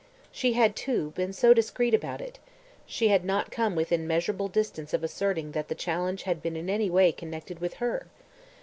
She 0.31 0.53
had, 0.53 0.75
too, 0.75 1.11
been 1.11 1.31
so 1.31 1.53
discreet 1.53 1.93
about 1.93 2.21
it; 2.21 2.39
she 2.87 3.09
had 3.09 3.23
not 3.23 3.51
come 3.51 3.75
within 3.75 4.07
measurable 4.07 4.47
distance 4.47 4.95
of 4.95 5.03
asserting 5.03 5.51
that 5.51 5.67
the 5.67 5.75
challenge 5.75 6.23
had 6.23 6.41
been 6.41 6.55
in 6.55 6.71
any 6.71 6.89
way 6.89 7.11
connected 7.11 7.59
with 7.59 7.75
her. 7.75 8.07